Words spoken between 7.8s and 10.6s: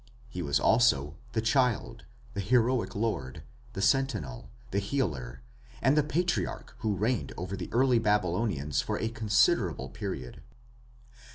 Babylonians for a considerable period.